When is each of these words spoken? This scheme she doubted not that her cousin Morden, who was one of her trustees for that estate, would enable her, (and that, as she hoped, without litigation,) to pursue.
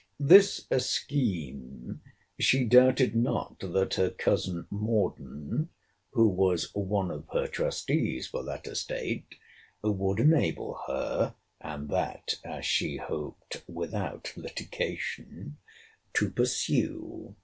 This 0.19 0.65
scheme 0.79 2.01
she 2.39 2.65
doubted 2.65 3.15
not 3.15 3.59
that 3.59 3.93
her 3.93 4.09
cousin 4.09 4.65
Morden, 4.71 5.69
who 6.13 6.27
was 6.27 6.73
one 6.73 7.11
of 7.11 7.27
her 7.33 7.45
trustees 7.45 8.25
for 8.25 8.41
that 8.45 8.65
estate, 8.65 9.35
would 9.83 10.19
enable 10.19 10.73
her, 10.87 11.35
(and 11.59 11.87
that, 11.89 12.33
as 12.43 12.65
she 12.65 12.97
hoped, 12.97 13.61
without 13.67 14.33
litigation,) 14.35 15.57
to 16.15 16.31
pursue. 16.31 17.35